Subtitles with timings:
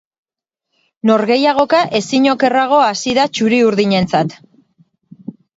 [1.09, 4.37] Norgehiagoka ezin okerrago hasi da txuri-urdinentzat.